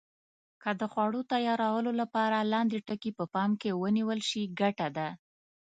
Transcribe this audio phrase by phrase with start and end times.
[0.61, 5.09] که د خوړو تیارولو لپاره لاندې ټکي په پام کې ونیول شي ګټه ده.